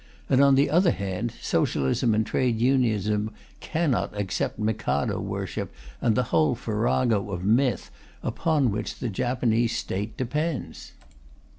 [0.31, 6.23] And on the other hand Socialism and Trade Unionism cannot accept Mikado worship and the
[6.33, 7.91] whole farrago of myth
[8.23, 10.93] upon which the Japanese State depends.